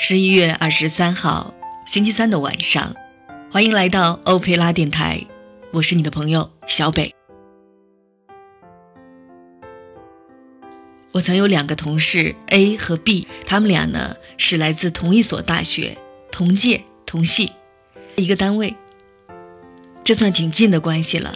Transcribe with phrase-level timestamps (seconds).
[0.00, 1.52] 十一月二十三号，
[1.84, 2.94] 星期三的晚上，
[3.50, 5.26] 欢迎来到欧佩拉电台，
[5.72, 7.12] 我是你的朋友小北。
[11.10, 15.98] 我曾有两个同事 A 和 B，他们俩呢是来自同一所大学，
[16.30, 17.50] 同届同系，
[18.14, 18.76] 一个单位，
[20.04, 21.34] 这算挺近的关系了。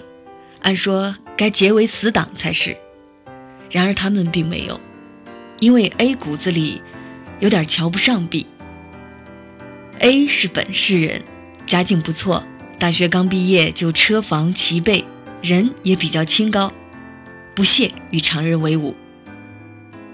[0.61, 2.77] 按说该结为死党才是，
[3.73, 4.81] 然而他们并没有，
[5.59, 6.81] 因为 A 骨子里
[7.43, 8.47] 有点瞧不上 B。
[9.99, 11.23] A 是本市人，
[11.67, 12.45] 家境不错，
[12.79, 15.05] 大学刚毕业就车房齐备，
[15.43, 16.73] 人也比较清高，
[17.53, 18.95] 不屑与常人为伍。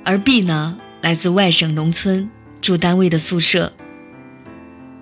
[0.04, 2.30] 而 B 呢，来自外省农村，
[2.62, 3.74] 住单位的宿舍，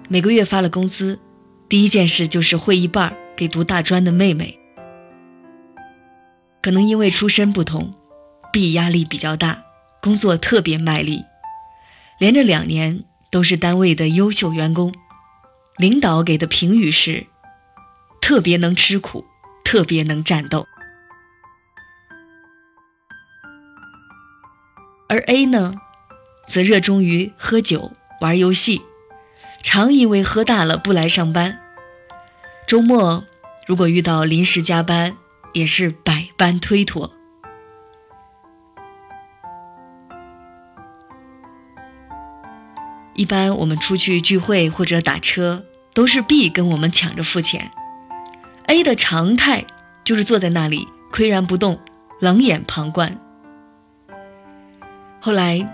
[0.09, 1.21] 每个月发了工资，
[1.69, 4.59] 第一件事就是汇一半给读大专的妹妹。
[6.61, 7.95] 可能因为出身不同
[8.53, 9.63] ，B 压力比较大，
[10.03, 11.23] 工作特别卖力，
[12.19, 13.05] 连着两年。
[13.29, 14.95] 都是单位的优秀员工，
[15.77, 17.27] 领导给的评语是：
[18.23, 19.27] 特别能吃苦，
[19.65, 20.67] 特别能战斗。
[25.09, 25.75] 而 A 呢，
[26.49, 28.81] 则热衷于喝酒、玩游戏，
[29.63, 31.59] 常因为喝大了不来上班。
[32.67, 33.25] 周末
[33.67, 35.17] 如果遇到临时加班，
[35.53, 37.16] 也是百般推脱。
[43.17, 45.65] 一般我们出去聚会或者打车，
[45.95, 47.73] 都是 B 跟我们抢着付钱。
[48.67, 49.65] A 的常态
[50.05, 51.81] 就是坐在那里岿然不动，
[52.21, 53.19] 冷眼旁观。
[55.21, 55.67] 后来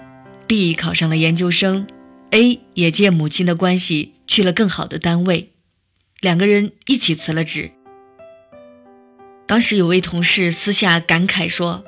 [0.46, 1.86] ，B 考上了研究生
[2.30, 5.52] ，A 也借母亲的关系去了更好的单位，
[6.20, 7.72] 两个人一起辞了职。
[9.46, 11.84] 当时有位同事私下感慨说：“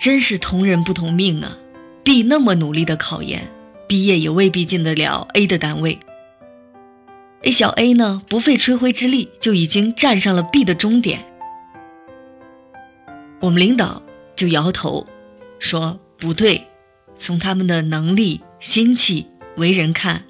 [0.00, 1.58] 真是同人不同命啊
[2.02, 3.48] ！B 那么努力的考研。”
[3.86, 5.98] 毕业也未必进得了 A 的单位。
[7.42, 11.20] A 小 A 呢，不费吹灰之力就已经站上了 B 的终点。
[13.40, 14.02] 我们领导
[14.34, 15.06] 就摇头，
[15.58, 16.62] 说不对，
[17.16, 20.24] 从他们的能力、心气、为人看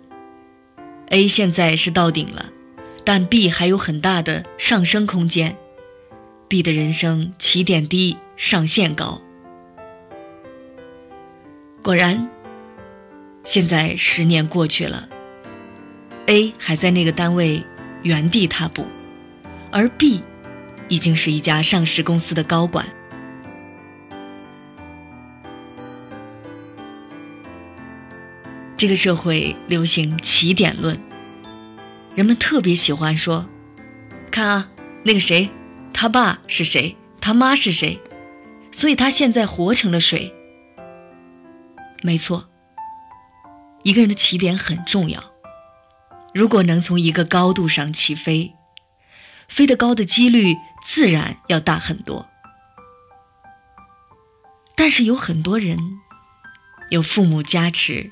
[1.10, 2.46] ，A 现在是到顶了，
[3.04, 5.56] 但 B 还有很大的上升空间。
[6.48, 9.22] B 的人生起点低，上限高。
[11.80, 12.33] 果然。
[13.44, 15.06] 现在十年过去了
[16.26, 17.62] ，A 还在那个单位
[18.02, 18.86] 原地踏步，
[19.70, 20.22] 而 B
[20.88, 22.86] 已经是一家上市公司的高管。
[28.76, 30.98] 这个社会流行起点论，
[32.14, 33.46] 人们特别喜欢说
[34.32, 34.70] ：“看啊，
[35.04, 35.50] 那个谁，
[35.92, 38.00] 他爸是谁，他妈是谁，
[38.72, 40.34] 所以他现在活成了谁。”
[42.02, 42.48] 没错。
[43.84, 45.22] 一个人的起点很重要，
[46.32, 48.54] 如果能从一个高度上起飞，
[49.46, 50.56] 飞得高的几率
[50.86, 52.26] 自然要大很多。
[54.74, 55.78] 但是有很多人，
[56.88, 58.10] 有父母加持，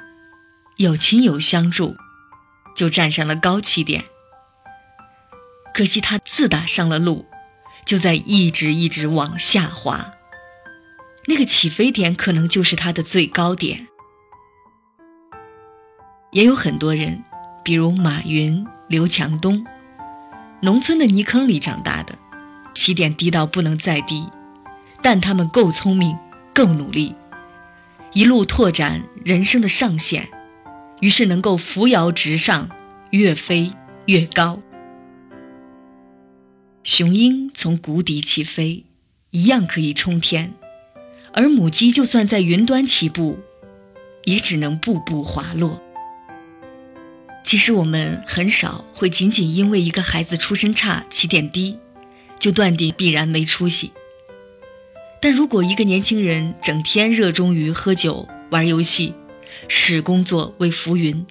[0.76, 1.96] 有亲友相助，
[2.76, 4.04] 就站上了高起点。
[5.72, 7.26] 可惜他自打上了路，
[7.86, 10.12] 就在一直一直往下滑，
[11.28, 13.88] 那个起飞点可能就是他的最高点。
[16.32, 17.22] 也有很多人，
[17.62, 19.66] 比如马云、刘强东，
[20.62, 22.16] 农村的泥坑里长大的，
[22.74, 24.26] 起点低到不能再低，
[25.02, 26.16] 但他们够聪明，
[26.54, 27.14] 够努力，
[28.14, 30.30] 一路拓展人生的上限，
[31.00, 32.70] 于是能够扶摇直上，
[33.10, 33.70] 越飞
[34.06, 34.58] 越高。
[36.82, 38.86] 雄鹰从谷底起飞，
[39.32, 40.54] 一样可以冲天，
[41.34, 43.38] 而母鸡就算在云端起步，
[44.24, 45.78] 也只能步步滑落。
[47.44, 51.76] 其实我们很少会仅仅因为一个孩子出身差、起点低，
[52.38, 53.92] 就断定必然没出息。
[55.20, 59.14] 但如果一个年轻人整天热衷于喝酒、玩游戏，
[59.68, 61.26] 视工作为浮云，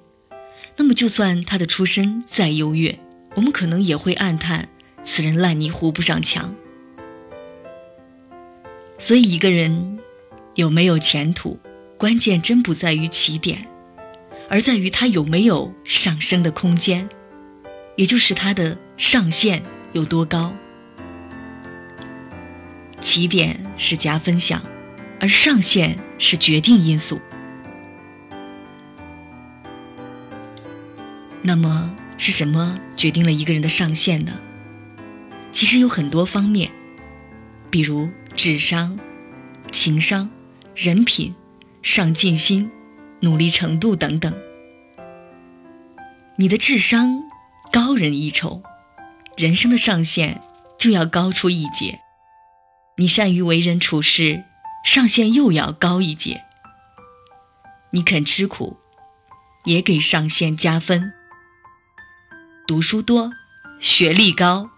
[0.78, 3.00] 那么就算他的出身再优越，
[3.36, 4.70] 我们可能也会暗叹
[5.04, 6.56] 此人烂泥糊不上墙。
[9.00, 10.00] 所以，一个人
[10.56, 11.60] 有没有前途，
[11.98, 13.68] 关键真不在于起点。
[14.52, 17.08] 而在于他有没有上升的空间，
[17.96, 19.64] 也就是他的上限
[19.94, 20.54] 有多高。
[23.00, 24.62] 起点是加分项，
[25.22, 27.22] 而上限是决定因素。
[31.42, 34.34] 那么是什么决定了一个人的上限呢？
[35.54, 36.70] 其实有很多方面，
[37.70, 39.00] 比如智商、
[39.72, 40.30] 情商、
[40.76, 41.34] 人品、
[41.82, 42.70] 上进心。
[43.24, 44.34] 努力程度等等，
[46.38, 47.22] 你的智商
[47.72, 48.64] 高人一筹，
[49.38, 50.42] 人生的上限
[50.80, 52.02] 就要高出一截。
[52.98, 54.44] 你善于为人处事，
[54.84, 56.44] 上限又要高一截。
[57.92, 58.78] 你肯吃苦，
[59.66, 61.14] 也给上限加分。
[62.66, 63.32] 读书多，
[63.80, 64.72] 学历高，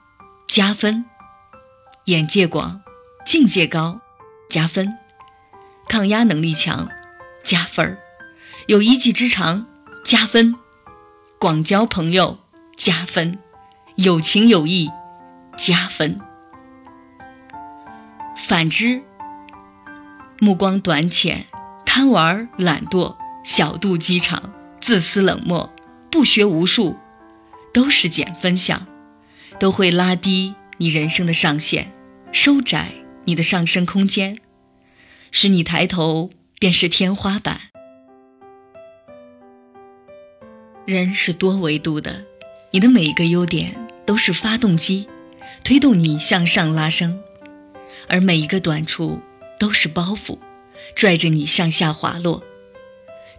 [0.49, 1.05] 加分；
[2.05, 2.81] 眼界广，
[3.25, 4.01] 境界高，
[4.49, 4.87] 加分；
[5.87, 6.89] 抗压能力强，
[7.43, 7.97] 加分儿；
[8.67, 9.65] 有一技之长，
[10.03, 10.53] 加分；
[11.39, 12.39] 广交朋友，
[12.77, 13.37] 加分；
[13.95, 14.89] 有情有义，
[15.57, 16.19] 加分。
[18.37, 19.01] 反之，
[20.39, 21.45] 目光短浅。
[21.85, 24.51] 贪玩、懒惰、小肚鸡肠、
[24.81, 25.71] 自私冷漠、
[26.09, 26.97] 不学无术，
[27.71, 28.87] 都是减分项，
[29.59, 31.91] 都会拉低你人生的上限，
[32.31, 32.93] 收窄
[33.25, 34.39] 你的上升空间，
[35.29, 37.72] 使你抬头便是天花板。
[40.85, 42.25] 人是多维度的，
[42.71, 43.75] 你的每一个优点
[44.05, 45.07] 都是发动机，
[45.63, 47.21] 推动你向上拉升，
[48.07, 49.19] 而每一个短处
[49.59, 50.37] 都是包袱。
[50.95, 52.43] 拽着你向下滑落，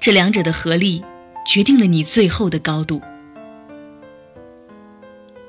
[0.00, 1.04] 这两者的合力
[1.46, 3.02] 决定了你最后的高度。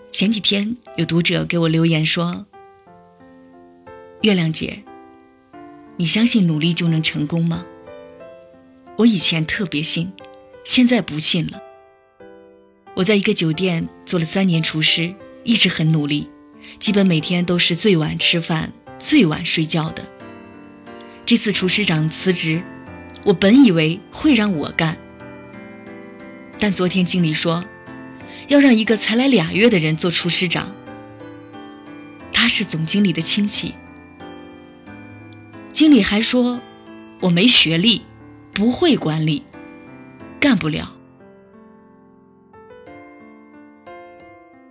[0.09, 2.45] 前几天有读者给我留言说
[4.21, 4.83] ：“月亮姐，
[5.95, 7.65] 你相信努力就能成功吗？”
[8.97, 10.11] 我以前特别信，
[10.65, 11.61] 现在不信了。
[12.95, 15.13] 我在一个酒店做了三年厨师，
[15.43, 16.29] 一直很努力，
[16.79, 20.07] 基本每天都是最晚吃饭、最晚睡觉的。
[21.25, 22.63] 这次厨师长辞职，
[23.25, 24.97] 我本以为会让我干，
[26.57, 27.65] 但昨天经理说，
[28.47, 30.73] 要让一个才来俩月的人做厨师长。
[32.31, 33.73] 他是总经理的亲戚，
[35.73, 36.61] 经理还说
[37.19, 38.03] 我没学历，
[38.53, 39.43] 不会管理，
[40.39, 40.94] 干不了。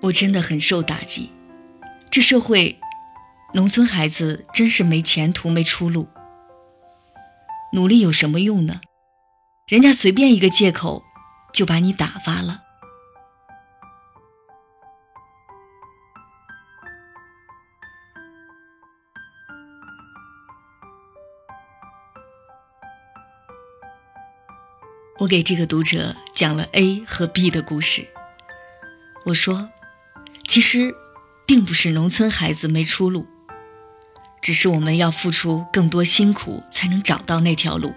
[0.05, 1.33] 我真的很受打击，
[2.11, 2.79] 这社会，
[3.55, 6.09] 农村孩子真是没前途、没出路。
[7.73, 8.83] 努力有什么用呢？
[9.67, 11.03] 人家随便一个借口，
[11.55, 12.61] 就把你打发了。
[25.21, 28.07] 我给这个读者讲了 A 和 B 的故事。
[29.25, 29.71] 我说，
[30.47, 30.95] 其实，
[31.47, 33.27] 并不是农村孩子没出路。
[34.43, 37.95] 只是我们要付出更多辛苦，才能找到那条路。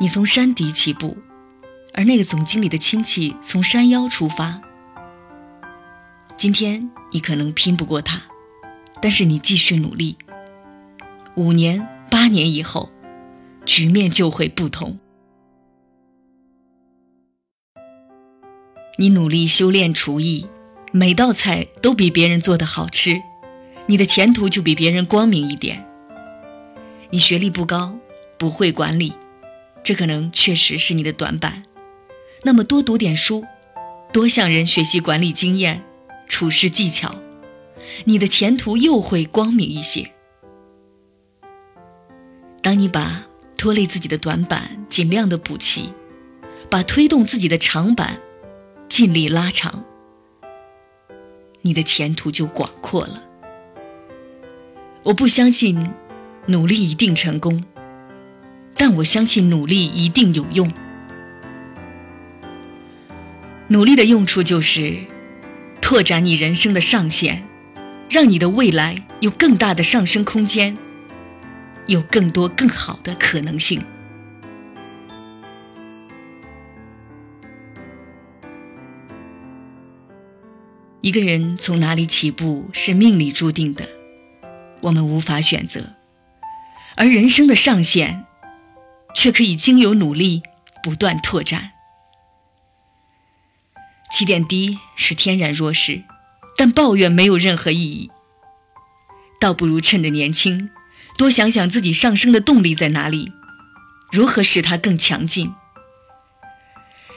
[0.00, 1.16] 你从山底起步，
[1.94, 4.60] 而那个总经理的亲戚从山腰出发。
[6.36, 8.20] 今天你可能拼不过他，
[9.00, 10.18] 但是你继续努力，
[11.36, 12.90] 五年、八年以后，
[13.64, 14.98] 局面就会不同。
[19.00, 20.48] 你努力修炼厨艺，
[20.90, 23.22] 每道菜都比别人做的好吃。
[23.86, 25.86] 你的前途就比别人光明一点。
[27.10, 27.96] 你学历不高，
[28.38, 29.12] 不会管理，
[29.84, 31.62] 这可能确实是你的短板。
[32.42, 33.44] 那么多读点书，
[34.12, 35.84] 多向人学习管理经验、
[36.26, 37.14] 处事技巧，
[38.04, 40.10] 你的前途又会光明一些。
[42.62, 45.92] 当你把拖累自己的短板尽量的补齐，
[46.68, 48.20] 把推动自己的长板
[48.88, 49.84] 尽力拉长，
[51.62, 53.22] 你的前途就广阔了。
[55.02, 55.90] 我不相信
[56.46, 57.64] 努力一定成功，
[58.74, 60.72] 但我相信努力一定有用。
[63.68, 64.96] 努力的用处就是
[65.82, 67.44] 拓展你人生的上限，
[68.10, 70.76] 让你的未来有更大的上升空间，
[71.86, 73.82] 有更多更好的可能性。
[81.00, 83.88] 一个人从哪里起步是命里注定的。
[84.80, 85.94] 我们无法选择，
[86.96, 88.24] 而人生的上限，
[89.14, 90.42] 却可以经由努力
[90.82, 91.72] 不断拓展。
[94.10, 96.02] 起点低是天然弱势，
[96.56, 98.10] 但抱怨没有任何意义。
[99.40, 100.70] 倒不如趁着年轻，
[101.16, 103.32] 多想想自己上升的动力在哪里，
[104.10, 105.52] 如何使它更强劲。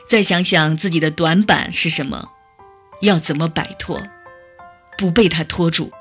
[0.07, 2.29] 再想想自己的短板是什么，
[3.01, 4.01] 要怎么摆脱，
[4.97, 5.91] 不被它拖住。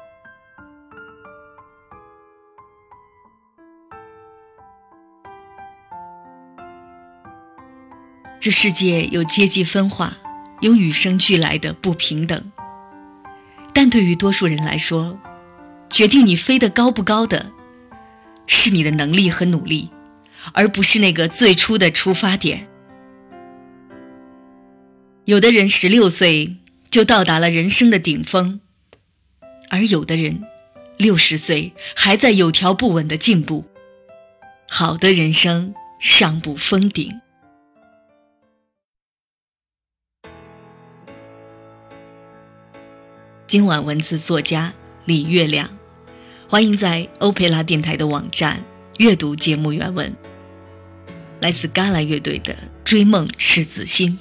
[8.38, 10.16] 这世界有阶级分化，
[10.60, 12.52] 有与生俱来的不平等。
[13.74, 15.18] 但对于多数人来说，
[15.90, 17.50] 决定你飞得高不高的，
[18.46, 19.90] 是你的能力和努力，
[20.52, 22.66] 而不是那个最初的出发点。
[25.26, 26.56] 有的人十六岁
[26.90, 28.60] 就到达了人生的顶峰，
[29.68, 30.42] 而有的人
[30.96, 33.64] 六十岁还在有条不紊的进步。
[34.68, 37.20] 好的人生尚不封顶。
[43.46, 44.72] 今晚文字作家
[45.04, 45.70] 李月亮，
[46.48, 48.64] 欢迎在欧佩拉电台的网站
[48.98, 50.12] 阅读节目原文。
[51.40, 52.52] 来自嘎啦乐队的
[52.84, 54.18] 《追梦赤子心》。